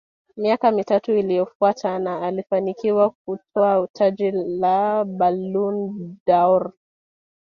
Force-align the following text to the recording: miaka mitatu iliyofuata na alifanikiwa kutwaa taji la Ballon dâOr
miaka 0.37 0.71
mitatu 0.71 1.13
iliyofuata 1.17 1.99
na 1.99 2.21
alifanikiwa 2.27 3.09
kutwaa 3.09 3.87
taji 3.93 4.31
la 4.31 5.05
Ballon 5.05 5.91
dâOr 6.27 6.71